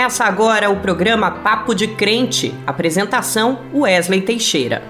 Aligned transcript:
Começa 0.00 0.24
agora 0.24 0.70
o 0.70 0.80
programa 0.80 1.30
Papo 1.30 1.74
de 1.74 1.86
Crente. 1.86 2.54
Apresentação: 2.66 3.58
Wesley 3.74 4.22
Teixeira. 4.22 4.82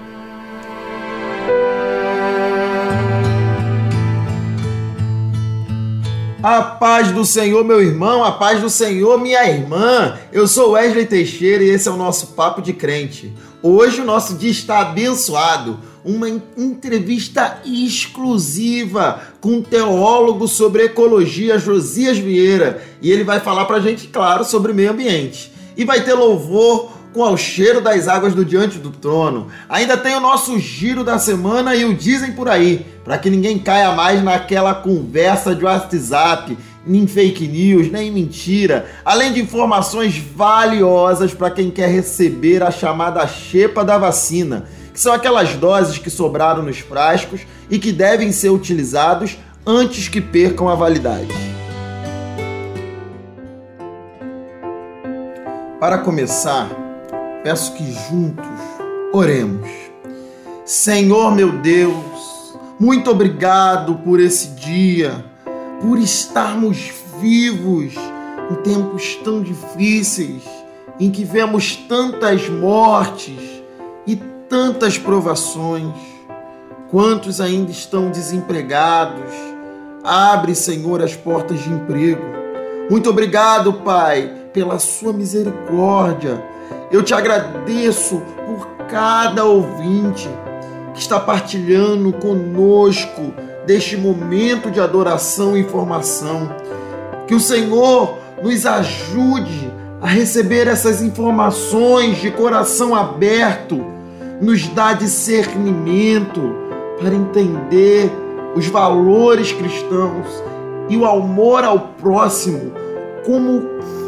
A 6.41 6.61
paz 6.61 7.11
do 7.11 7.25
Senhor, 7.25 7.65
meu 7.65 7.81
irmão, 7.81 8.23
a 8.23 8.31
paz 8.31 8.61
do 8.61 8.69
Senhor, 8.69 9.19
minha 9.19 9.45
irmã. 9.45 10.17
Eu 10.31 10.47
sou 10.47 10.71
Wesley 10.71 11.05
Teixeira 11.05 11.61
e 11.61 11.69
esse 11.69 11.89
é 11.89 11.91
o 11.91 11.97
nosso 11.97 12.27
Papo 12.27 12.61
de 12.61 12.71
Crente. 12.71 13.33
Hoje 13.61 13.99
o 13.99 14.05
nosso 14.05 14.35
dia 14.35 14.49
está 14.49 14.79
abençoado. 14.79 15.77
Uma 16.03 16.27
entrevista 16.29 17.61
exclusiva 17.63 19.21
com 19.39 19.57
um 19.57 19.61
teólogo 19.61 20.47
sobre 20.47 20.85
ecologia, 20.85 21.59
Josias 21.59 22.17
Vieira. 22.17 22.81
E 23.01 23.11
ele 23.11 23.23
vai 23.23 23.39
falar 23.39 23.65
para 23.65 23.77
a 23.77 23.81
gente, 23.81 24.07
claro, 24.07 24.43
sobre 24.43 24.73
meio 24.73 24.91
ambiente. 24.91 25.51
E 25.77 25.85
vai 25.85 26.03
ter 26.03 26.13
louvor 26.13 26.91
com 27.13 27.23
ao 27.23 27.37
cheiro 27.37 27.81
das 27.81 28.07
águas 28.07 28.33
do 28.33 28.45
diante 28.45 28.77
do 28.77 28.89
trono. 28.89 29.47
Ainda 29.69 29.97
tem 29.97 30.15
o 30.15 30.19
nosso 30.19 30.57
giro 30.59 31.03
da 31.03 31.19
semana 31.19 31.75
e 31.75 31.85
o 31.85 31.93
dizem 31.93 32.31
por 32.31 32.47
aí, 32.47 32.85
para 33.03 33.17
que 33.17 33.29
ninguém 33.29 33.59
caia 33.59 33.91
mais 33.91 34.23
naquela 34.23 34.73
conversa 34.73 35.53
de 35.53 35.65
WhatsApp, 35.65 36.57
nem 36.85 37.05
fake 37.05 37.47
news, 37.47 37.91
nem 37.91 38.11
mentira, 38.11 38.87
além 39.05 39.33
de 39.33 39.41
informações 39.41 40.17
valiosas 40.17 41.33
para 41.33 41.51
quem 41.51 41.69
quer 41.69 41.89
receber 41.89 42.63
a 42.63 42.71
chamada 42.71 43.25
chepa 43.27 43.83
da 43.83 43.97
vacina, 43.97 44.65
que 44.93 44.99
são 44.99 45.13
aquelas 45.13 45.55
doses 45.55 45.97
que 45.97 46.09
sobraram 46.09 46.63
nos 46.63 46.79
frascos 46.79 47.41
e 47.69 47.79
que 47.79 47.91
devem 47.91 48.31
ser 48.31 48.49
utilizados 48.49 49.37
antes 49.65 50.07
que 50.07 50.19
percam 50.19 50.67
a 50.67 50.75
validade. 50.75 51.27
Para 55.79 55.97
começar, 55.97 56.69
peço 57.43 57.73
que 57.73 57.91
juntos 58.09 58.45
oremos. 59.11 59.67
Senhor 60.65 61.33
meu 61.33 61.51
Deus, 61.53 62.55
muito 62.79 63.09
obrigado 63.09 63.95
por 63.95 64.19
esse 64.19 64.49
dia, 64.49 65.25
por 65.81 65.97
estarmos 65.97 66.91
vivos 67.19 67.93
em 68.49 68.55
tempos 68.63 69.15
tão 69.23 69.41
difíceis, 69.41 70.43
em 70.99 71.09
que 71.09 71.23
vemos 71.23 71.75
tantas 71.75 72.47
mortes 72.49 73.60
tantas 74.51 74.99
provações. 74.99 75.95
Quantos 76.91 77.41
ainda 77.41 77.71
estão 77.71 78.11
desempregados? 78.11 79.33
Abre, 80.03 80.53
Senhor, 80.53 81.01
as 81.01 81.15
portas 81.15 81.63
de 81.63 81.71
emprego. 81.71 82.21
Muito 82.89 83.09
obrigado, 83.09 83.73
Pai, 83.73 84.29
pela 84.53 84.77
sua 84.77 85.13
misericórdia 85.13 86.51
eu 86.91 87.01
te 87.01 87.13
agradeço 87.13 88.21
por 88.45 88.67
cada 88.89 89.45
ouvinte 89.45 90.29
que 90.93 90.99
está 90.99 91.17
partilhando 91.17 92.11
conosco 92.11 93.33
deste 93.65 93.95
momento 93.95 94.69
de 94.69 94.81
adoração 94.81 95.55
e 95.55 95.61
informação. 95.61 96.53
Que 97.27 97.33
o 97.33 97.39
Senhor 97.39 98.17
nos 98.43 98.65
ajude 98.65 99.71
a 100.01 100.07
receber 100.07 100.67
essas 100.67 101.01
informações 101.01 102.19
de 102.19 102.29
coração 102.29 102.93
aberto, 102.93 103.85
nos 104.41 104.67
dá 104.69 104.93
discernimento 104.93 106.55
para 106.99 107.13
entender 107.13 108.11
os 108.55 108.67
valores 108.67 109.51
cristãos 109.53 110.43
e 110.89 110.97
o 110.97 111.05
amor 111.05 111.63
ao 111.63 111.79
próximo 111.79 112.73
como 113.25 113.61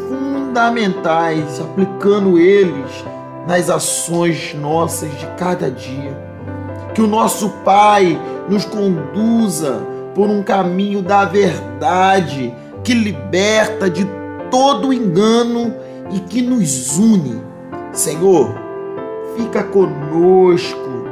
fundamentais, 0.08 1.60
aplicando 1.60 2.38
eles 2.38 3.04
nas 3.46 3.70
ações 3.70 4.54
nossas 4.54 5.10
de 5.18 5.26
cada 5.38 5.70
dia. 5.70 6.18
Que 6.94 7.00
o 7.00 7.06
nosso 7.06 7.48
Pai 7.64 8.20
nos 8.48 8.64
conduza 8.64 9.80
por 10.14 10.28
um 10.28 10.42
caminho 10.42 11.00
da 11.00 11.24
verdade 11.24 12.54
que 12.82 12.92
liberta 12.92 13.88
de 13.88 14.06
todo 14.50 14.92
engano 14.92 15.74
e 16.12 16.20
que 16.20 16.42
nos 16.42 16.98
une. 16.98 17.42
Senhor, 17.92 18.63
fica 19.36 19.62
conosco, 19.62 21.04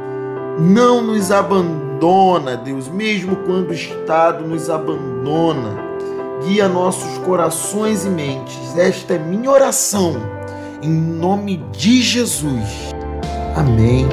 não 0.59 1.01
nos 1.01 1.31
abandona, 1.31 2.55
Deus, 2.57 2.87
mesmo 2.87 3.35
quando 3.37 3.69
o 3.69 3.73
Estado 3.73 4.47
nos 4.47 4.69
abandona 4.69 5.93
guia 6.45 6.67
nossos 6.67 7.17
corações 7.19 8.05
e 8.05 8.09
mentes. 8.09 8.77
Esta 8.77 9.13
é 9.13 9.19
minha 9.19 9.49
oração, 9.49 10.15
em 10.81 10.89
nome 10.89 11.57
de 11.71 12.01
Jesus. 12.01 12.93
Amém 13.55 14.07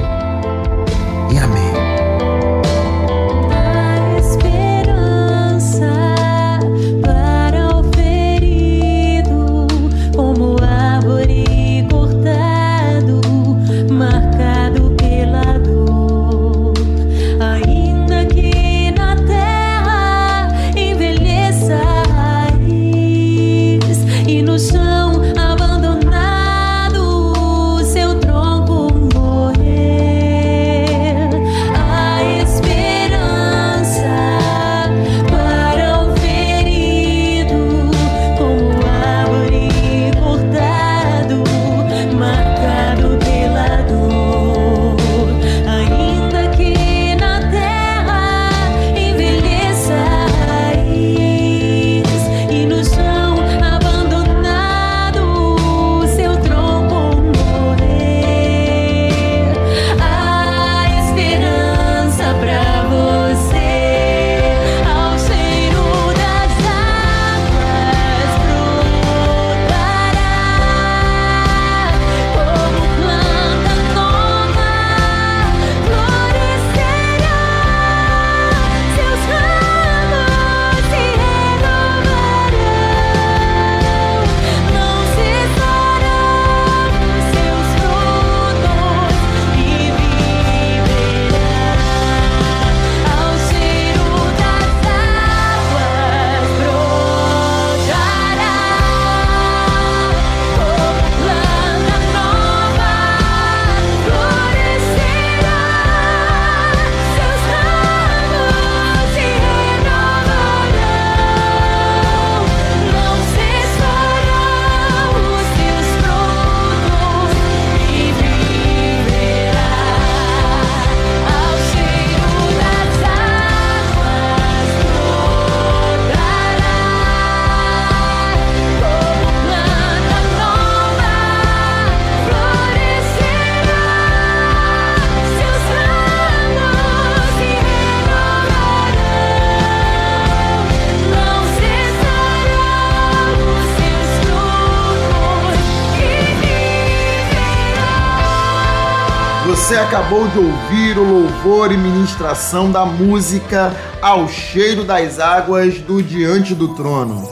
acabou 150.11 150.27
de 150.27 150.39
ouvir 150.39 150.97
o 150.97 151.03
louvor 151.03 151.71
e 151.71 151.77
ministração 151.77 152.69
da 152.69 152.85
música 152.85 153.73
Ao 154.01 154.27
Cheiro 154.27 154.83
das 154.83 155.19
Águas 155.19 155.79
do 155.79 156.03
Diante 156.03 156.53
do 156.53 156.75
Trono. 156.75 157.25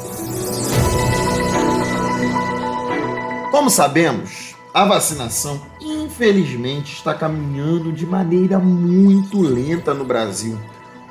Como 3.51 3.69
sabemos, 3.69 4.55
a 4.73 4.85
vacinação 4.85 5.59
infelizmente 5.81 6.93
está 6.93 7.13
caminhando 7.13 7.91
de 7.91 8.05
maneira 8.05 8.57
muito 8.59 9.41
lenta 9.41 9.93
no 9.93 10.05
Brasil. 10.05 10.57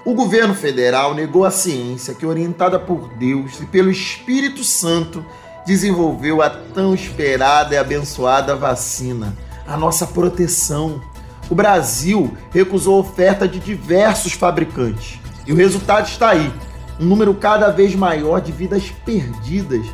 O 0.07 0.15
governo 0.15 0.55
federal 0.55 1.15
negou 1.15 1.45
a 1.45 1.51
ciência 1.51 2.15
que, 2.15 2.25
orientada 2.25 2.79
por 2.79 3.11
Deus 3.19 3.61
e 3.61 3.67
pelo 3.67 3.91
Espírito 3.91 4.65
Santo, 4.65 5.23
desenvolveu 5.67 6.41
a 6.41 6.49
tão 6.49 6.95
esperada 6.95 7.75
e 7.75 7.79
abençoada 7.79 8.57
vacina, 8.57 9.37
a 9.67 9.77
nossa 9.77 10.07
proteção. 10.07 11.03
O 11.51 11.55
Brasil 11.55 12.37
recusou 12.53 12.99
oferta 12.99 13.49
de 13.49 13.59
diversos 13.59 14.35
fabricantes 14.35 15.19
e 15.47 15.53
o 15.53 15.57
resultado 15.57 16.07
está 16.07 16.31
aí: 16.31 16.53
um 17.01 17.07
número 17.07 17.33
cada 17.35 17.71
vez 17.71 17.95
maior 17.95 18.41
de 18.41 18.53
vidas 18.53 18.93
perdidas, 19.05 19.87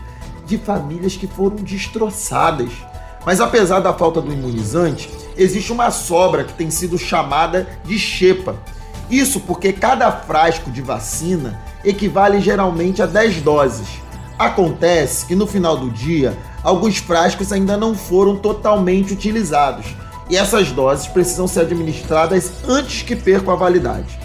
de 0.47 0.59
famílias 0.59 1.17
que 1.17 1.29
foram 1.29 1.57
destroçadas. 1.57 2.71
Mas 3.25 3.41
apesar 3.41 3.81
da 3.81 3.93
falta 3.93 4.21
do 4.21 4.33
imunizante, 4.33 5.09
existe 5.37 5.73
uma 5.73 5.91
sobra 5.91 6.45
que 6.45 6.53
tem 6.53 6.71
sido 6.71 6.99
chamada 6.99 7.69
de 7.85 7.99
xepa. 7.99 8.57
Isso 9.09 9.39
porque 9.41 9.73
cada 9.73 10.11
frasco 10.11 10.71
de 10.71 10.83
vacina 10.83 11.61
equivale 11.85 12.41
geralmente 12.41 13.01
a 13.01 13.07
10 13.07 13.43
doses. 13.43 13.87
Acontece 14.37 15.27
que 15.27 15.37
no 15.37 15.47
final 15.47 15.77
do 15.77 15.89
dia, 15.89 16.37
alguns 16.63 16.99
frascos 16.99 17.53
ainda 17.53 17.77
não 17.77 17.95
foram 17.95 18.37
totalmente 18.37 19.13
utilizados 19.13 19.95
e 20.29 20.37
essas 20.37 20.73
doses 20.73 21.07
precisam 21.07 21.47
ser 21.47 21.61
administradas 21.61 22.51
antes 22.67 23.03
que 23.03 23.15
percam 23.15 23.53
a 23.53 23.57
validade. 23.57 24.19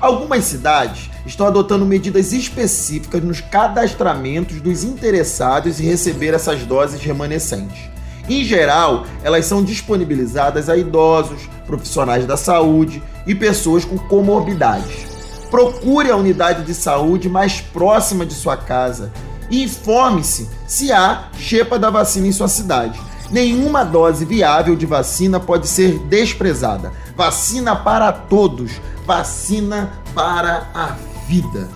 Algumas 0.00 0.44
cidades 0.44 1.10
estão 1.24 1.46
adotando 1.46 1.86
medidas 1.86 2.32
específicas 2.32 3.22
nos 3.22 3.40
cadastramentos 3.40 4.60
dos 4.60 4.84
interessados 4.84 5.80
em 5.80 5.84
receber 5.84 6.34
essas 6.34 6.64
doses 6.64 7.00
remanescentes. 7.00 7.88
Em 8.28 8.42
geral, 8.44 9.06
elas 9.22 9.46
são 9.46 9.62
disponibilizadas 9.62 10.68
a 10.68 10.76
idosos, 10.76 11.48
profissionais 11.66 12.26
da 12.26 12.36
saúde 12.36 13.02
e 13.26 13.34
pessoas 13.34 13.84
com 13.84 13.98
comorbidades. 13.98 15.06
Procure 15.50 16.10
a 16.10 16.16
unidade 16.16 16.64
de 16.64 16.74
saúde 16.74 17.28
mais 17.28 17.60
próxima 17.60 18.26
de 18.26 18.34
sua 18.34 18.56
casa 18.56 19.12
e 19.50 19.62
informe-se 19.62 20.48
se 20.66 20.90
há 20.90 21.28
xepa 21.38 21.78
da 21.78 21.90
vacina 21.90 22.26
em 22.26 22.32
sua 22.32 22.48
cidade. 22.48 22.98
Nenhuma 23.34 23.84
dose 23.84 24.24
viável 24.24 24.76
de 24.76 24.86
vacina 24.86 25.40
pode 25.40 25.66
ser 25.66 25.98
desprezada. 25.98 26.92
Vacina 27.16 27.74
para 27.74 28.12
todos, 28.12 28.80
vacina 29.04 29.90
para 30.14 30.68
a 30.72 30.94
vida. 31.26 31.68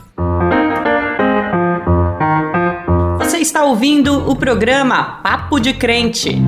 Você 3.19 3.39
está 3.39 3.65
ouvindo 3.65 4.31
o 4.31 4.37
programa 4.37 5.19
Papo 5.21 5.59
de 5.59 5.75
Crente. 5.75 6.41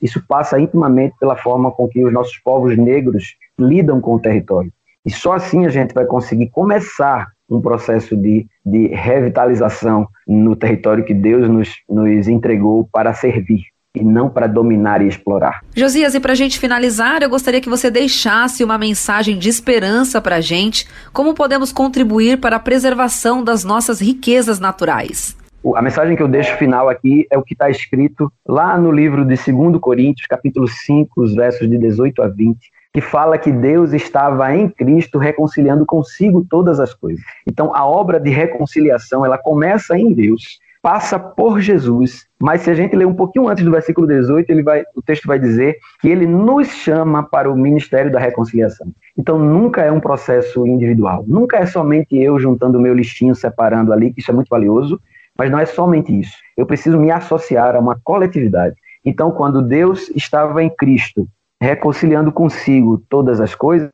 Isso 0.00 0.22
passa 0.26 0.60
intimamente 0.60 1.14
pela 1.18 1.36
forma 1.36 1.70
com 1.70 1.88
que 1.88 2.04
os 2.04 2.12
nossos 2.12 2.36
povos 2.38 2.76
negros 2.76 3.36
lidam 3.58 4.00
com 4.00 4.14
o 4.14 4.20
território. 4.20 4.72
E 5.04 5.10
só 5.10 5.34
assim 5.34 5.64
a 5.64 5.68
gente 5.68 5.94
vai 5.94 6.04
conseguir 6.04 6.48
começar 6.50 7.28
um 7.48 7.60
processo 7.60 8.16
de, 8.16 8.46
de 8.64 8.88
revitalização 8.88 10.08
no 10.26 10.56
território 10.56 11.04
que 11.04 11.14
Deus 11.14 11.48
nos, 11.48 11.70
nos 11.88 12.26
entregou 12.26 12.88
para 12.92 13.14
servir 13.14 13.66
e 13.94 14.04
não 14.04 14.28
para 14.28 14.46
dominar 14.46 15.00
e 15.00 15.08
explorar. 15.08 15.62
Josias, 15.74 16.14
e 16.14 16.20
para 16.20 16.32
a 16.32 16.36
gente 16.36 16.58
finalizar, 16.58 17.22
eu 17.22 17.30
gostaria 17.30 17.60
que 17.60 17.68
você 17.68 17.90
deixasse 17.90 18.62
uma 18.62 18.76
mensagem 18.76 19.38
de 19.38 19.48
esperança 19.48 20.20
para 20.20 20.36
a 20.36 20.40
gente. 20.40 20.86
Como 21.12 21.34
podemos 21.34 21.72
contribuir 21.72 22.38
para 22.38 22.56
a 22.56 22.60
preservação 22.60 23.42
das 23.42 23.64
nossas 23.64 24.00
riquezas 24.00 24.60
naturais? 24.60 25.36
A 25.74 25.82
mensagem 25.82 26.16
que 26.16 26.22
eu 26.22 26.28
deixo 26.28 26.56
final 26.56 26.88
aqui 26.88 27.26
é 27.30 27.36
o 27.36 27.42
que 27.42 27.54
está 27.54 27.68
escrito 27.68 28.30
lá 28.46 28.78
no 28.78 28.92
livro 28.92 29.24
de 29.24 29.36
2 29.36 29.78
Coríntios, 29.80 30.26
capítulo 30.26 30.68
5, 30.68 31.22
os 31.22 31.34
versos 31.34 31.68
de 31.68 31.76
18 31.76 32.22
a 32.22 32.28
20, 32.28 32.58
que 32.92 33.00
fala 33.00 33.36
que 33.36 33.50
Deus 33.50 33.92
estava 33.92 34.54
em 34.54 34.68
Cristo 34.68 35.18
reconciliando 35.18 35.84
consigo 35.84 36.46
todas 36.48 36.78
as 36.78 36.94
coisas. 36.94 37.24
Então, 37.46 37.74
a 37.74 37.84
obra 37.84 38.20
de 38.20 38.30
reconciliação, 38.30 39.24
ela 39.24 39.38
começa 39.38 39.98
em 39.98 40.12
Deus 40.12 40.58
passa 40.86 41.18
por 41.18 41.60
Jesus, 41.60 42.26
mas 42.40 42.60
se 42.60 42.70
a 42.70 42.74
gente 42.74 42.94
ler 42.94 43.08
um 43.08 43.12
pouquinho 43.12 43.48
antes 43.48 43.64
do 43.64 43.72
versículo 43.72 44.06
18, 44.06 44.48
ele 44.48 44.62
vai, 44.62 44.84
o 44.94 45.02
texto 45.02 45.26
vai 45.26 45.36
dizer 45.36 45.78
que 46.00 46.06
ele 46.06 46.28
nos 46.28 46.68
chama 46.68 47.24
para 47.24 47.50
o 47.50 47.56
ministério 47.56 48.12
da 48.12 48.20
reconciliação. 48.20 48.86
Então 49.18 49.36
nunca 49.36 49.82
é 49.82 49.90
um 49.90 49.98
processo 49.98 50.64
individual, 50.64 51.24
nunca 51.26 51.56
é 51.56 51.66
somente 51.66 52.16
eu 52.16 52.38
juntando 52.38 52.78
o 52.78 52.80
meu 52.80 52.94
listinho, 52.94 53.34
separando 53.34 53.92
ali, 53.92 54.12
que 54.12 54.20
isso 54.20 54.30
é 54.30 54.34
muito 54.34 54.46
valioso, 54.48 55.00
mas 55.38 55.50
não 55.50 55.58
é 55.58 55.66
somente 55.66 56.18
isso. 56.18 56.36
Eu 56.56 56.66
preciso 56.66 56.98
me 56.98 57.10
associar 57.10 57.74
a 57.74 57.78
uma 57.78 57.98
coletividade. 58.02 58.76
Então, 59.04 59.30
quando 59.30 59.62
Deus 59.62 60.08
estava 60.10 60.62
em 60.62 60.70
Cristo 60.70 61.28
reconciliando 61.60 62.30
consigo 62.30 63.02
todas 63.08 63.40
as 63.40 63.54
coisas, 63.54 63.90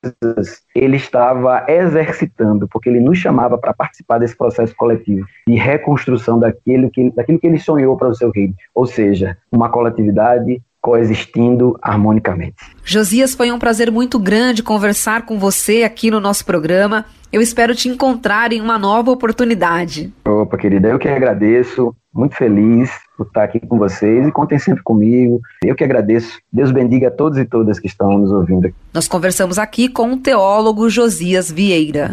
ele 0.74 0.96
estava 0.96 1.64
exercitando, 1.68 2.66
porque 2.68 2.88
ele 2.88 3.00
nos 3.00 3.18
chamava 3.18 3.56
para 3.56 3.72
participar 3.72 4.18
desse 4.18 4.36
processo 4.36 4.74
coletivo 4.74 5.24
de 5.46 5.54
reconstrução 5.54 6.38
daquilo 6.38 6.90
que, 6.90 7.10
daquilo 7.10 7.38
que 7.38 7.46
ele 7.46 7.60
sonhou 7.60 7.96
para 7.96 8.08
o 8.08 8.14
seu 8.14 8.30
reino, 8.30 8.54
ou 8.74 8.86
seja, 8.86 9.36
uma 9.50 9.68
coletividade 9.68 10.60
coexistindo 10.80 11.78
harmonicamente. 11.80 12.56
Josias, 12.84 13.34
foi 13.34 13.52
um 13.52 13.58
prazer 13.58 13.90
muito 13.92 14.18
grande 14.18 14.64
conversar 14.64 15.24
com 15.24 15.38
você 15.38 15.84
aqui 15.84 16.10
no 16.10 16.18
nosso 16.18 16.44
programa. 16.44 17.06
Eu 17.32 17.40
espero 17.40 17.72
te 17.72 17.88
encontrar 17.88 18.52
em 18.52 18.60
uma 18.60 18.76
nova 18.76 19.12
oportunidade. 19.12 20.12
Opa, 20.52 20.58
querida, 20.58 20.88
eu 20.88 20.98
que 20.98 21.08
agradeço 21.08 21.96
muito 22.12 22.36
feliz 22.36 22.90
por 23.16 23.26
estar 23.26 23.42
aqui 23.42 23.58
com 23.58 23.78
vocês 23.78 24.28
e 24.28 24.30
contem 24.30 24.58
sempre 24.58 24.82
comigo. 24.82 25.40
Eu 25.64 25.74
que 25.74 25.82
agradeço. 25.82 26.38
Deus 26.52 26.70
bendiga 26.70 27.08
a 27.08 27.10
todos 27.10 27.38
e 27.38 27.46
todas 27.46 27.80
que 27.80 27.86
estão 27.86 28.18
nos 28.18 28.30
ouvindo. 28.30 28.70
Nós 28.92 29.08
conversamos 29.08 29.58
aqui 29.58 29.88
com 29.88 30.12
o 30.12 30.18
teólogo 30.18 30.90
Josias 30.90 31.50
Vieira. 31.50 32.10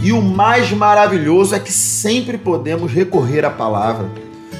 E 0.00 0.12
o 0.12 0.22
mais 0.22 0.70
maravilhoso 0.70 1.56
é 1.56 1.58
que 1.58 1.72
sempre 1.72 2.38
podemos 2.38 2.92
recorrer 2.92 3.44
à 3.44 3.50
palavra. 3.50 4.06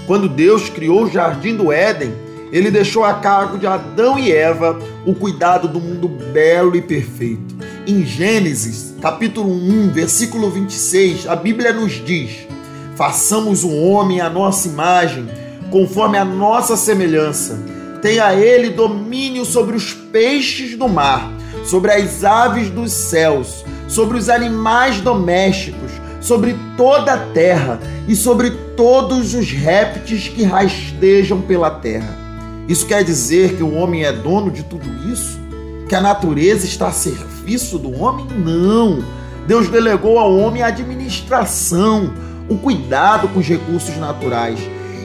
Quando 0.05 0.29
Deus 0.29 0.69
criou 0.69 1.05
o 1.05 1.09
jardim 1.09 1.55
do 1.55 1.71
Éden, 1.71 2.13
ele 2.51 2.73
deixou 2.73 3.05
a 3.05 3.15
cargo 3.15 3.57
de 3.57 3.69
Adão 3.69 4.19
e 4.19 4.33
Eva 4.33 4.77
o 5.07 5.15
cuidado 5.15 5.69
do 5.69 5.79
mundo 5.79 6.09
belo 6.09 6.75
e 6.75 6.83
perfeito. 6.83 7.55
Em 7.89 8.05
Gênesis, 8.05 8.97
capítulo 9.01 9.49
1, 9.49 9.93
versículo 9.93 10.51
26, 10.51 11.29
a 11.29 11.37
Bíblia 11.37 11.73
nos 11.73 12.05
diz: 12.05 12.49
Façamos 12.97 13.63
o 13.63 13.71
homem 13.71 14.21
à 14.21 14.29
nossa 14.29 14.67
imagem, 14.67 15.29
conforme 15.71 16.19
a 16.19 16.25
nossa 16.25 16.77
semelhança. 16.77 17.57
Tenha 18.03 18.35
ele 18.35 18.71
domínio 18.71 19.45
sobre 19.45 19.77
os 19.77 19.93
peixes 19.93 20.77
do 20.77 20.89
mar, 20.89 21.31
sobre 21.65 21.93
as 21.93 22.25
aves 22.25 22.71
dos 22.71 22.91
céus, 22.91 23.65
sobre 23.87 24.19
os 24.19 24.29
animais 24.29 25.01
domésticos, 25.01 25.93
sobre 26.21 26.57
toda 26.77 27.13
a 27.13 27.27
terra 27.29 27.79
e 28.09 28.17
sobre 28.17 28.51
todos 28.77 29.33
os 29.33 29.53
répteis 29.53 30.27
que 30.27 30.43
rastejam 30.43 31.41
pela 31.41 31.71
terra. 31.71 32.19
Isso 32.67 32.85
quer 32.85 33.05
dizer 33.05 33.57
que 33.57 33.63
o 33.63 33.75
homem 33.75 34.05
é 34.05 34.13
dono 34.13 34.51
de 34.51 34.65
tudo 34.65 34.89
isso? 35.09 35.46
Que 35.89 35.95
a 35.95 36.01
natureza 36.01 36.67
está 36.67 36.89
a 36.89 36.93
serviço 36.93 37.79
do 37.79 38.03
homem? 38.03 38.27
Não. 38.27 39.05
Deus 39.47 39.69
delegou 39.69 40.19
ao 40.19 40.37
homem 40.37 40.63
a 40.63 40.67
administração, 40.67 42.13
o 42.49 42.59
cuidado 42.59 43.29
com 43.29 43.39
os 43.39 43.47
recursos 43.47 43.97
naturais. 43.97 44.59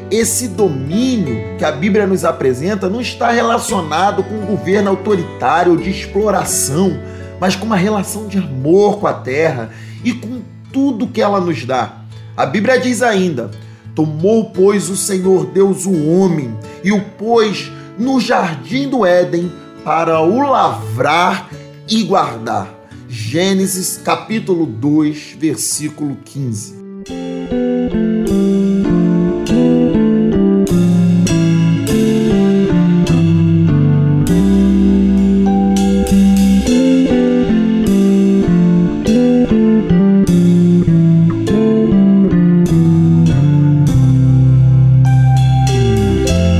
Esse 0.09 0.47
domínio 0.47 1.55
que 1.59 1.63
a 1.63 1.71
Bíblia 1.71 2.07
nos 2.07 2.25
apresenta 2.25 2.89
não 2.89 2.99
está 2.99 3.29
relacionado 3.29 4.23
com 4.23 4.33
um 4.33 4.45
governo 4.45 4.89
autoritário 4.89 5.77
de 5.77 5.91
exploração, 5.91 6.99
mas 7.39 7.55
com 7.55 7.67
uma 7.67 7.77
relação 7.77 8.27
de 8.27 8.39
amor 8.39 8.97
com 8.97 9.05
a 9.05 9.13
terra 9.13 9.69
e 10.03 10.13
com 10.13 10.41
tudo 10.73 11.07
que 11.07 11.21
ela 11.21 11.39
nos 11.39 11.63
dá. 11.63 11.97
A 12.35 12.45
Bíblia 12.45 12.79
diz 12.79 13.03
ainda: 13.03 13.51
Tomou, 13.93 14.45
pois, 14.45 14.89
o 14.89 14.97
Senhor 14.97 15.45
Deus 15.45 15.85
o 15.85 16.09
homem 16.09 16.57
e 16.83 16.91
o 16.91 17.01
pôs 17.01 17.71
no 17.99 18.19
jardim 18.19 18.89
do 18.89 19.05
Éden 19.05 19.51
para 19.83 20.21
o 20.21 20.39
lavrar 20.39 21.49
e 21.89 22.03
guardar. 22.03 22.67
Gênesis 23.07 23.97
capítulo 23.97 24.65
2, 24.65 25.35
versículo 25.37 26.15
15. 26.23 26.79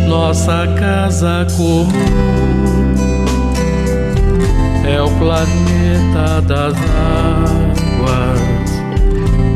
Nossa 0.08 0.68
casa 0.78 1.48
comum 1.56 2.81
planeta 5.22 6.42
das 6.42 6.74
águas, 6.74 8.42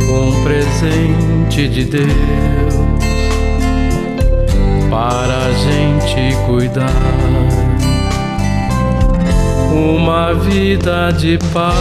um 0.10 0.44
presente 0.44 1.68
de 1.68 1.86
Deus 1.86 2.76
para 4.90 5.38
a 5.38 5.52
gente 5.54 6.36
cuidar. 6.46 6.92
Uma 9.74 10.34
vida 10.34 11.12
de 11.12 11.38
paz 11.52 11.76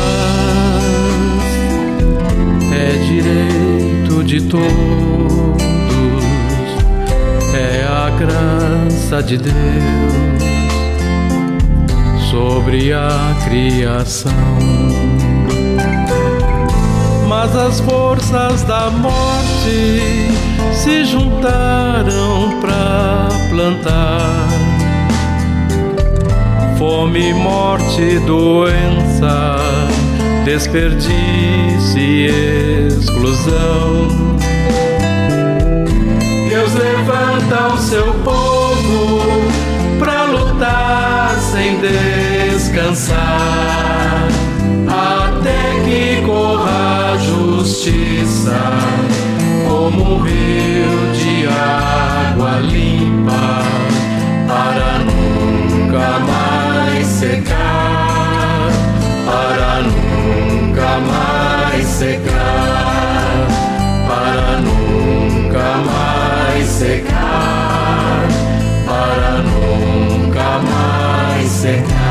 é 2.72 2.96
direito 3.06 4.24
de 4.24 4.40
todos, 4.40 4.64
é 7.54 7.84
a 7.86 8.10
graça 8.18 9.22
de 9.22 9.36
Deus 9.38 10.43
sobre 12.34 12.92
a 12.92 13.36
criação. 13.44 14.32
Mas 17.28 17.54
as 17.54 17.78
forças 17.78 18.64
da 18.64 18.90
morte 18.90 20.32
se 20.72 21.04
juntaram 21.04 22.58
pra 22.60 23.28
plantar 23.50 24.48
fome, 26.76 27.32
morte, 27.34 28.18
doença, 28.26 29.56
desperdício 30.44 32.00
e 32.00 32.88
exclusão. 32.88 34.08
Deus 36.48 36.74
levanta 36.74 37.74
o 37.74 37.78
seu 37.78 38.12
povo 38.24 39.20
pra 40.00 40.24
lutar 40.24 41.14
sem 41.54 41.76
descansar, 42.74 44.28
até 44.88 45.80
que 45.84 46.22
corra 46.26 47.12
a 47.12 47.18
justiça 47.18 48.58
como 49.68 50.16
um 50.16 50.22
rio 50.22 51.12
de 51.12 51.46
água 51.46 52.58
limpa 52.58 53.62
para 54.48 54.98
nunca 55.04 56.18
mais 56.18 57.06
secar, 57.06 58.70
para 59.24 59.82
nunca 59.82 60.98
mais 61.12 61.86
secar, 61.86 63.46
para 64.08 64.60
nunca 64.60 65.76
mais 65.86 66.66
secar, 66.66 68.26
para 68.84 69.42
nunca 69.42 70.58
mais 70.58 71.48
secar. 71.48 72.03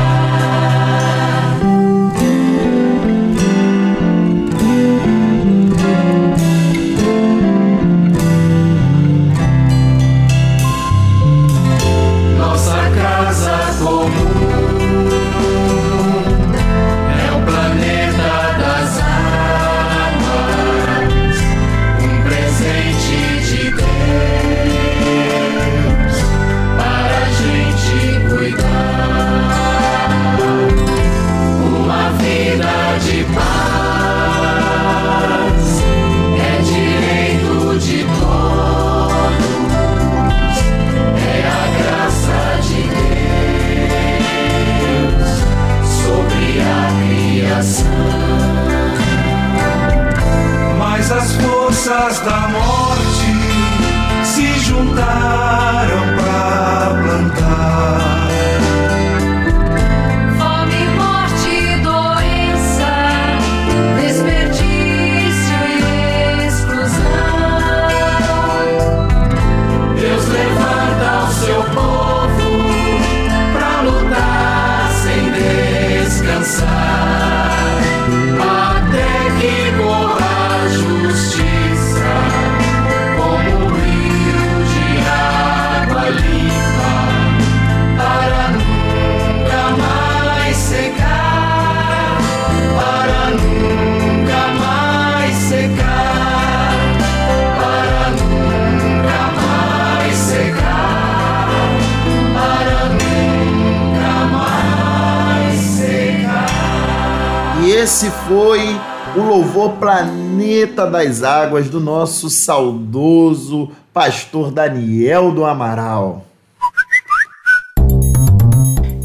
O 109.64 109.70
Planeta 109.70 110.86
das 110.86 111.22
Águas 111.22 111.70
do 111.70 111.80
nosso 111.80 112.28
saudoso 112.28 113.70
pastor 113.94 114.50
Daniel 114.50 115.32
do 115.32 115.42
Amaral. 115.42 116.22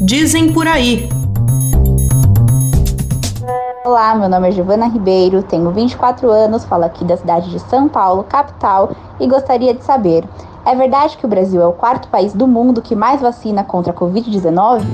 Dizem 0.02 0.52
por 0.52 0.68
aí. 0.68 1.08
Olá, 3.86 4.14
meu 4.14 4.28
nome 4.28 4.48
é 4.48 4.52
Giovana 4.52 4.86
Ribeiro, 4.86 5.42
tenho 5.42 5.70
24 5.70 6.30
anos, 6.30 6.66
falo 6.66 6.84
aqui 6.84 7.06
da 7.06 7.16
cidade 7.16 7.48
de 7.48 7.58
São 7.60 7.88
Paulo, 7.88 8.22
capital, 8.24 8.94
e 9.18 9.26
gostaria 9.26 9.72
de 9.72 9.82
saber: 9.82 10.24
é 10.66 10.74
verdade 10.74 11.16
que 11.16 11.24
o 11.24 11.28
Brasil 11.28 11.62
é 11.62 11.66
o 11.66 11.72
quarto 11.72 12.08
país 12.08 12.34
do 12.34 12.46
mundo 12.46 12.82
que 12.82 12.94
mais 12.94 13.22
vacina 13.22 13.64
contra 13.64 13.94
a 13.94 13.96
Covid-19? 13.96 14.84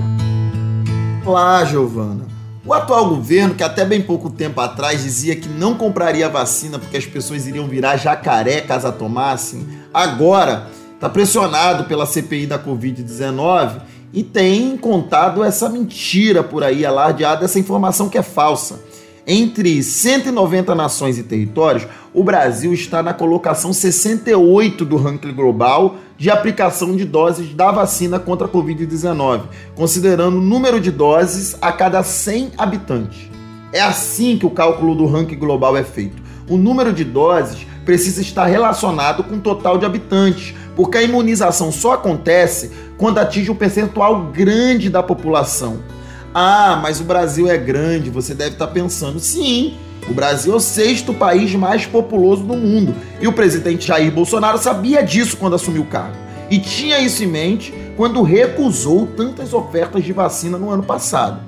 Olá, 1.26 1.64
Giovana. 1.64 2.35
O 2.66 2.74
atual 2.74 3.08
governo, 3.08 3.54
que 3.54 3.62
até 3.62 3.84
bem 3.84 4.02
pouco 4.02 4.28
tempo 4.28 4.60
atrás 4.60 5.04
dizia 5.04 5.36
que 5.36 5.48
não 5.48 5.76
compraria 5.76 6.28
vacina 6.28 6.80
porque 6.80 6.96
as 6.96 7.06
pessoas 7.06 7.46
iriam 7.46 7.68
virar 7.68 7.96
jacaré 7.96 8.60
caso 8.60 8.88
a 8.88 8.92
tomassem, 8.92 9.64
agora 9.94 10.66
está 10.92 11.08
pressionado 11.08 11.84
pela 11.84 12.04
CPI 12.06 12.44
da 12.44 12.58
Covid-19 12.58 13.82
e 14.12 14.24
tem 14.24 14.76
contado 14.76 15.44
essa 15.44 15.68
mentira 15.68 16.42
por 16.42 16.64
aí, 16.64 16.84
alardeado 16.84 17.44
essa 17.44 17.56
informação 17.56 18.08
que 18.08 18.18
é 18.18 18.22
falsa. 18.22 18.80
Entre 19.28 19.82
190 19.82 20.72
nações 20.72 21.18
e 21.18 21.24
territórios, 21.24 21.84
o 22.14 22.22
Brasil 22.22 22.72
está 22.72 23.02
na 23.02 23.12
colocação 23.12 23.72
68 23.72 24.84
do 24.84 24.96
ranking 24.96 25.32
global 25.32 25.96
de 26.16 26.30
aplicação 26.30 26.94
de 26.94 27.04
doses 27.04 27.52
da 27.52 27.72
vacina 27.72 28.20
contra 28.20 28.46
a 28.46 28.50
Covid-19, 28.50 29.42
considerando 29.74 30.38
o 30.38 30.40
número 30.40 30.80
de 30.80 30.92
doses 30.92 31.56
a 31.60 31.72
cada 31.72 32.04
100 32.04 32.52
habitantes. 32.56 33.28
É 33.72 33.80
assim 33.80 34.38
que 34.38 34.46
o 34.46 34.50
cálculo 34.50 34.94
do 34.94 35.06
ranking 35.06 35.38
global 35.38 35.76
é 35.76 35.82
feito. 35.82 36.22
O 36.48 36.56
número 36.56 36.92
de 36.92 37.02
doses 37.02 37.66
precisa 37.84 38.22
estar 38.22 38.46
relacionado 38.46 39.24
com 39.24 39.34
o 39.34 39.40
total 39.40 39.76
de 39.76 39.84
habitantes, 39.84 40.54
porque 40.76 40.98
a 40.98 41.02
imunização 41.02 41.72
só 41.72 41.94
acontece 41.94 42.70
quando 42.96 43.18
atinge 43.18 43.50
um 43.50 43.56
percentual 43.56 44.26
grande 44.26 44.88
da 44.88 45.02
população. 45.02 45.95
Ah, 46.38 46.78
mas 46.82 47.00
o 47.00 47.04
Brasil 47.04 47.50
é 47.50 47.56
grande, 47.56 48.10
você 48.10 48.34
deve 48.34 48.50
estar 48.50 48.66
pensando. 48.66 49.18
Sim, 49.18 49.72
o 50.06 50.12
Brasil 50.12 50.52
é 50.52 50.56
o 50.56 50.60
sexto 50.60 51.14
país 51.14 51.54
mais 51.54 51.86
populoso 51.86 52.42
do 52.42 52.54
mundo. 52.54 52.94
E 53.18 53.26
o 53.26 53.32
presidente 53.32 53.86
Jair 53.86 54.12
Bolsonaro 54.12 54.58
sabia 54.58 55.02
disso 55.02 55.38
quando 55.38 55.54
assumiu 55.54 55.80
o 55.80 55.86
cargo. 55.86 56.14
E 56.50 56.58
tinha 56.58 57.00
isso 57.00 57.24
em 57.24 57.26
mente 57.26 57.72
quando 57.96 58.20
recusou 58.20 59.06
tantas 59.06 59.54
ofertas 59.54 60.04
de 60.04 60.12
vacina 60.12 60.58
no 60.58 60.68
ano 60.68 60.82
passado. 60.82 61.40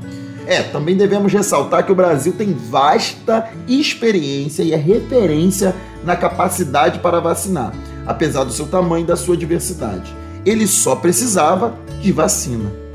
É, 0.46 0.62
também 0.62 0.96
devemos 0.96 1.30
ressaltar 1.30 1.84
que 1.84 1.92
o 1.92 1.94
Brasil 1.94 2.32
tem 2.32 2.54
vasta 2.54 3.50
experiência 3.68 4.62
e 4.62 4.72
é 4.72 4.76
referência 4.78 5.76
na 6.02 6.16
capacidade 6.16 7.00
para 7.00 7.20
vacinar, 7.20 7.74
apesar 8.06 8.44
do 8.44 8.54
seu 8.54 8.66
tamanho 8.66 9.04
e 9.04 9.06
da 9.06 9.16
sua 9.16 9.36
diversidade. 9.36 10.16
Ele 10.46 10.66
só 10.66 10.96
precisava 10.96 11.74
de 12.00 12.10
vacina. 12.10 12.87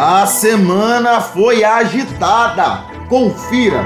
A 0.00 0.26
semana 0.26 1.20
foi 1.20 1.64
agitada. 1.64 2.84
Confira. 3.08 3.84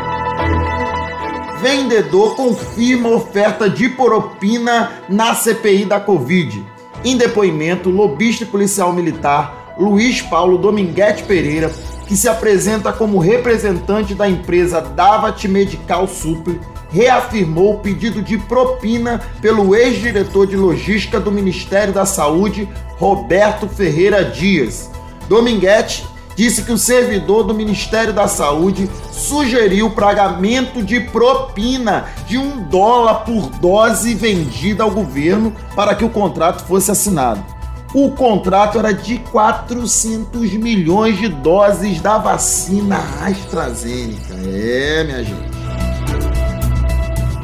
Vendedor 1.62 2.36
confirma 2.36 3.08
oferta 3.08 3.66
de 3.66 3.88
propina 3.88 4.92
na 5.08 5.34
CPI 5.34 5.86
da 5.86 5.98
Covid. 5.98 6.66
Em 7.02 7.16
depoimento, 7.16 7.88
lobista 7.88 8.44
policial 8.44 8.92
militar 8.92 9.74
Luiz 9.78 10.20
Paulo 10.20 10.58
Dominguete 10.58 11.22
Pereira, 11.22 11.72
que 12.06 12.14
se 12.14 12.28
apresenta 12.28 12.92
como 12.92 13.18
representante 13.18 14.14
da 14.14 14.28
empresa 14.28 14.82
Davat 14.82 15.42
Medical 15.48 16.06
Super, 16.06 16.60
reafirmou 16.90 17.76
o 17.76 17.78
pedido 17.78 18.20
de 18.20 18.36
propina 18.36 19.18
pelo 19.40 19.74
ex-diretor 19.74 20.46
de 20.46 20.58
logística 20.58 21.18
do 21.18 21.32
Ministério 21.32 21.94
da 21.94 22.04
Saúde, 22.04 22.68
Roberto 22.98 23.66
Ferreira 23.66 24.22
Dias. 24.22 24.92
Dominguete 25.32 26.06
disse 26.36 26.62
que 26.62 26.72
o 26.72 26.76
servidor 26.76 27.42
do 27.44 27.54
Ministério 27.54 28.12
da 28.12 28.28
Saúde 28.28 28.86
sugeriu 29.10 29.88
pagamento 29.88 30.82
de 30.82 31.00
propina 31.00 32.04
de 32.26 32.36
um 32.36 32.62
dólar 32.64 33.24
por 33.24 33.48
dose 33.48 34.12
vendida 34.12 34.84
ao 34.84 34.90
governo 34.90 35.56
para 35.74 35.94
que 35.94 36.04
o 36.04 36.10
contrato 36.10 36.66
fosse 36.66 36.90
assinado. 36.90 37.42
O 37.94 38.10
contrato 38.10 38.78
era 38.78 38.92
de 38.92 39.20
400 39.20 40.52
milhões 40.52 41.16
de 41.16 41.28
doses 41.28 41.98
da 42.02 42.18
vacina 42.18 42.98
AstraZeneca. 43.22 44.34
É, 44.34 45.04
minha 45.04 45.24
gente. 45.24 45.50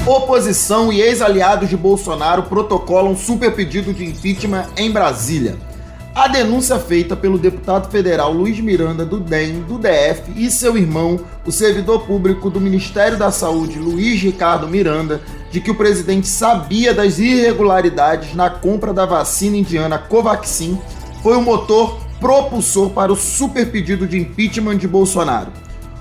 Oposição 0.04 0.92
e 0.92 1.00
ex-aliados 1.00 1.70
de 1.70 1.76
Bolsonaro 1.76 2.42
protocolam 2.42 3.16
super 3.16 3.54
pedido 3.54 3.94
de 3.94 4.04
impeachment 4.04 4.66
em 4.76 4.90
Brasília. 4.90 5.67
A 6.18 6.26
denúncia 6.26 6.80
feita 6.80 7.14
pelo 7.14 7.38
deputado 7.38 7.92
federal 7.92 8.32
Luiz 8.32 8.58
Miranda 8.58 9.06
do 9.06 9.20
DEM, 9.20 9.60
do 9.60 9.78
DF, 9.78 10.32
e 10.34 10.50
seu 10.50 10.76
irmão, 10.76 11.20
o 11.46 11.52
servidor 11.52 12.00
público 12.08 12.50
do 12.50 12.60
Ministério 12.60 13.16
da 13.16 13.30
Saúde, 13.30 13.78
Luiz 13.78 14.20
Ricardo 14.20 14.66
Miranda, 14.66 15.20
de 15.52 15.60
que 15.60 15.70
o 15.70 15.76
presidente 15.76 16.26
sabia 16.26 16.92
das 16.92 17.20
irregularidades 17.20 18.34
na 18.34 18.50
compra 18.50 18.92
da 18.92 19.06
vacina 19.06 19.58
indiana 19.58 19.96
Covaxin, 19.96 20.76
foi 21.22 21.36
o 21.36 21.40
motor 21.40 22.00
propulsor 22.18 22.90
para 22.90 23.12
o 23.12 23.16
super 23.16 23.70
pedido 23.70 24.04
de 24.04 24.18
impeachment 24.18 24.78
de 24.78 24.88
Bolsonaro. 24.88 25.52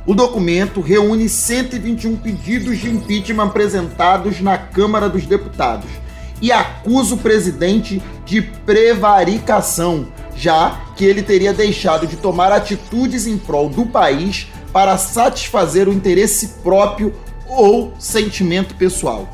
O 0.04 0.16
documento 0.16 0.82
reúne 0.82 1.30
121 1.30 2.18
pedidos 2.18 2.80
de 2.80 2.90
impeachment 2.90 3.44
apresentados 3.44 4.42
na 4.42 4.58
Câmara 4.58 5.08
dos 5.08 5.28
Deputados 5.28 6.07
e 6.42 6.52
acusa 6.52 7.16
o 7.16 7.18
presidente 7.18 8.02
de 8.26 8.42
prevaricação, 8.42 10.08
já 10.36 10.82
que 10.96 11.06
ele 11.06 11.24
teria 11.24 11.54
deixado 11.54 12.06
de 12.06 12.18
tomar 12.18 12.52
atitudes 12.52 13.26
em 13.26 13.38
prol 13.38 13.70
do 13.70 13.86
país 13.86 14.48
para 14.72 14.98
satisfazer 14.98 15.88
o 15.88 15.94
interesse 15.94 16.60
próprio 16.64 17.14
ou 17.48 17.94
sentimento 17.98 18.76
pessoal. 18.76 19.28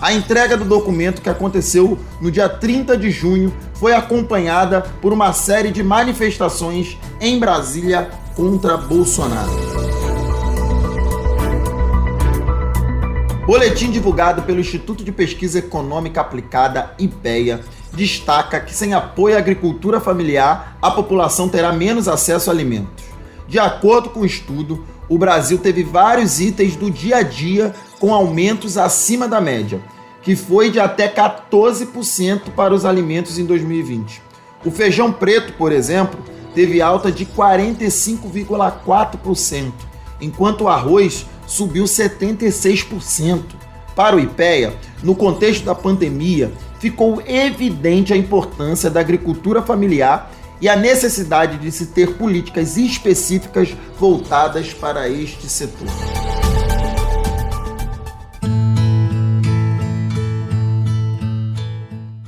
A 0.00 0.12
entrega 0.12 0.56
do 0.56 0.64
documento, 0.64 1.20
que 1.20 1.28
aconteceu 1.28 1.98
no 2.20 2.30
dia 2.30 2.48
30 2.48 2.96
de 2.96 3.10
junho, 3.10 3.52
foi 3.74 3.92
acompanhada 3.92 4.80
por 4.80 5.12
uma 5.12 5.32
série 5.32 5.72
de 5.72 5.82
manifestações 5.82 6.96
em 7.20 7.38
Brasília 7.38 8.08
contra 8.36 8.76
Bolsonaro. 8.76 9.97
Boletim 13.48 13.90
divulgado 13.90 14.42
pelo 14.42 14.60
Instituto 14.60 15.02
de 15.02 15.10
Pesquisa 15.10 15.60
Econômica 15.60 16.20
Aplicada, 16.20 16.92
IPEA, 16.98 17.62
destaca 17.94 18.60
que 18.60 18.74
sem 18.74 18.92
apoio 18.92 19.36
à 19.36 19.38
agricultura 19.38 19.98
familiar, 19.98 20.76
a 20.82 20.90
população 20.90 21.48
terá 21.48 21.72
menos 21.72 22.08
acesso 22.08 22.50
a 22.50 22.52
alimentos. 22.52 23.06
De 23.48 23.58
acordo 23.58 24.10
com 24.10 24.20
o 24.20 24.26
estudo, 24.26 24.84
o 25.08 25.16
Brasil 25.16 25.56
teve 25.56 25.82
vários 25.82 26.40
itens 26.40 26.76
do 26.76 26.90
dia 26.90 27.16
a 27.16 27.22
dia 27.22 27.74
com 27.98 28.12
aumentos 28.12 28.76
acima 28.76 29.26
da 29.26 29.40
média, 29.40 29.80
que 30.20 30.36
foi 30.36 30.70
de 30.70 30.78
até 30.78 31.08
14% 31.08 32.50
para 32.54 32.74
os 32.74 32.84
alimentos 32.84 33.38
em 33.38 33.46
2020. 33.46 34.20
O 34.62 34.70
feijão 34.70 35.10
preto, 35.10 35.54
por 35.54 35.72
exemplo, 35.72 36.22
teve 36.54 36.82
alta 36.82 37.10
de 37.10 37.24
45,4%, 37.24 39.72
enquanto 40.20 40.64
o 40.64 40.68
arroz 40.68 41.24
subiu 41.48 41.84
76%. 41.84 43.42
Para 43.96 44.14
o 44.14 44.20
IPEA, 44.20 44.76
no 45.02 45.16
contexto 45.16 45.64
da 45.64 45.74
pandemia, 45.74 46.52
ficou 46.78 47.20
evidente 47.26 48.12
a 48.12 48.16
importância 48.16 48.88
da 48.88 49.00
agricultura 49.00 49.60
familiar 49.60 50.30
e 50.60 50.68
a 50.68 50.76
necessidade 50.76 51.58
de 51.58 51.72
se 51.72 51.86
ter 51.86 52.14
políticas 52.14 52.76
específicas 52.76 53.74
voltadas 53.98 54.72
para 54.72 55.08
este 55.08 55.48
setor. 55.48 55.88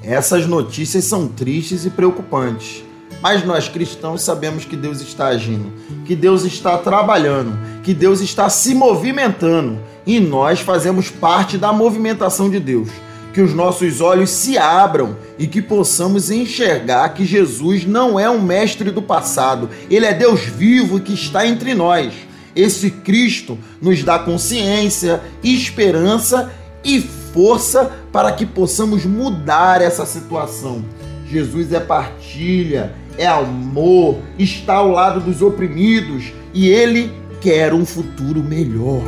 Essas 0.02 0.44
notícias 0.46 1.04
são 1.04 1.28
tristes 1.28 1.84
e 1.84 1.90
preocupantes. 1.90 2.82
Mas 3.22 3.44
nós 3.44 3.68
cristãos 3.68 4.22
sabemos 4.22 4.64
que 4.64 4.76
Deus 4.76 5.00
está 5.00 5.26
agindo, 5.26 5.72
que 6.06 6.16
Deus 6.16 6.44
está 6.44 6.78
trabalhando, 6.78 7.58
que 7.82 7.92
Deus 7.92 8.20
está 8.20 8.48
se 8.48 8.74
movimentando 8.74 9.78
e 10.06 10.18
nós 10.18 10.60
fazemos 10.60 11.10
parte 11.10 11.58
da 11.58 11.72
movimentação 11.72 12.48
de 12.50 12.58
Deus. 12.58 12.88
Que 13.32 13.40
os 13.40 13.54
nossos 13.54 14.00
olhos 14.00 14.30
se 14.30 14.58
abram 14.58 15.16
e 15.38 15.46
que 15.46 15.62
possamos 15.62 16.30
enxergar 16.30 17.10
que 17.10 17.24
Jesus 17.24 17.86
não 17.86 18.18
é 18.18 18.28
um 18.28 18.42
mestre 18.42 18.90
do 18.90 19.00
passado, 19.00 19.70
ele 19.88 20.04
é 20.04 20.12
Deus 20.12 20.40
vivo 20.40 20.98
que 20.98 21.12
está 21.12 21.46
entre 21.46 21.74
nós. 21.74 22.12
Esse 22.56 22.90
Cristo 22.90 23.56
nos 23.80 24.02
dá 24.02 24.18
consciência, 24.18 25.22
esperança 25.44 26.50
e 26.82 27.00
força 27.00 27.92
para 28.12 28.32
que 28.32 28.44
possamos 28.44 29.04
mudar 29.04 29.80
essa 29.80 30.04
situação. 30.04 30.84
Jesus 31.30 31.72
é 31.72 31.78
partilha, 31.78 32.92
é 33.20 33.26
amor, 33.26 34.18
está 34.38 34.76
ao 34.76 34.90
lado 34.90 35.20
dos 35.20 35.42
oprimidos 35.42 36.32
e 36.54 36.70
ele 36.70 37.12
quer 37.38 37.74
um 37.74 37.84
futuro 37.84 38.42
melhor. 38.42 39.02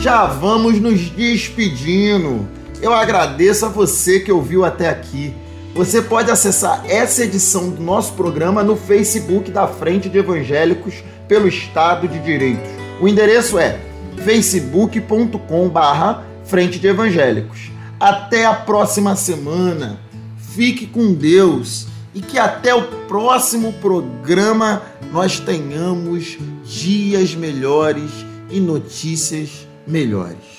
Já 0.00 0.24
vamos 0.24 0.80
nos 0.80 1.10
despedindo. 1.10 2.48
Eu 2.80 2.94
agradeço 2.94 3.66
a 3.66 3.68
você 3.68 4.20
que 4.20 4.32
ouviu 4.32 4.64
até 4.64 4.88
aqui. 4.88 5.34
Você 5.74 6.00
pode 6.00 6.30
acessar 6.30 6.82
essa 6.88 7.24
edição 7.24 7.68
do 7.68 7.82
nosso 7.82 8.14
programa 8.14 8.62
no 8.62 8.76
Facebook 8.76 9.50
da 9.50 9.66
Frente 9.66 10.08
de 10.08 10.16
Evangélicos 10.16 11.04
pelo 11.28 11.46
Estado 11.46 12.08
de 12.08 12.18
Direitos. 12.18 12.70
O 12.98 13.06
endereço 13.06 13.58
é 13.58 13.78
facebook.com/barra 14.24 16.24
Frente 16.44 16.78
de 16.78 16.86
Evangélicos. 16.86 17.70
Até 18.00 18.46
a 18.46 18.54
próxima 18.54 19.14
semana. 19.16 20.00
Fique 20.38 20.86
com 20.86 21.12
Deus 21.12 21.92
e 22.14 22.20
que 22.20 22.38
até 22.38 22.74
o 22.74 22.82
próximo 23.06 23.72
programa 23.74 24.82
nós 25.10 25.40
tenhamos 25.40 26.38
dias 26.64 27.34
melhores 27.34 28.10
e 28.50 28.60
notícias 28.60 29.66
melhores. 29.86 30.54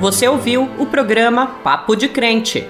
Você 0.00 0.28
ouviu 0.28 0.68
o 0.78 0.86
programa 0.86 1.46
Papo 1.46 1.96
de 1.96 2.08
Crente 2.08 2.68